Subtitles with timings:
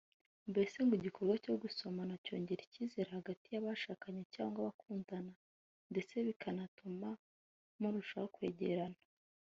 [0.51, 5.33] Mbese ngo igikorwa cyo gusomana cyongera ikizere hagati y’abashakanye cyangwa abakundana
[5.91, 7.09] ndetse bikanatuma
[7.79, 8.99] murushaho kwegerana